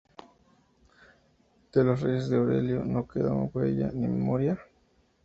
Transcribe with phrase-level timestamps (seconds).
[1.71, 4.57] De los Reyes Aurelio, "“No Queda Huella ni Memoria?